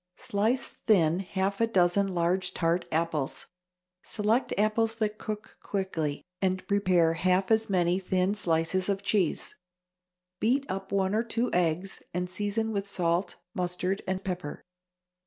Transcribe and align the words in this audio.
= 0.09 0.15
Slice 0.15 0.69
thin 0.87 1.19
half 1.19 1.61
a 1.61 1.67
dozen 1.67 2.07
large 2.07 2.55
tart 2.55 2.85
apples 2.91 3.45
(select 4.01 4.51
apples 4.57 4.95
that 4.95 5.19
cook 5.19 5.57
quickly), 5.61 6.23
and 6.41 6.67
prepare 6.67 7.13
half 7.13 7.51
as 7.51 7.69
many 7.69 7.99
thin 7.99 8.33
slices 8.33 8.89
of 8.89 9.03
cheese. 9.03 9.53
Beat 10.39 10.65
up 10.67 10.91
one 10.91 11.13
or 11.13 11.21
two 11.23 11.51
eggs, 11.53 12.01
and 12.15 12.27
season 12.27 12.71
with 12.71 12.89
salt, 12.89 13.35
mustard 13.53 14.01
and 14.07 14.23
pepper. 14.23 14.63